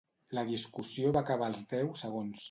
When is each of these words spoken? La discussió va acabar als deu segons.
La 0.37 0.43
discussió 0.47 1.11
va 1.17 1.23
acabar 1.25 1.49
als 1.51 1.61
deu 1.75 1.91
segons. 2.05 2.39